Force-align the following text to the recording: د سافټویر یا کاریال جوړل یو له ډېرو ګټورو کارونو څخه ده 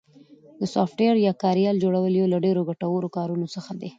د 0.59 0.61
سافټویر 0.73 1.15
یا 1.27 1.33
کاریال 1.43 1.75
جوړل 1.83 2.13
یو 2.19 2.27
له 2.33 2.37
ډېرو 2.45 2.61
ګټورو 2.69 3.07
کارونو 3.17 3.45
څخه 3.55 3.71
ده 3.81 3.89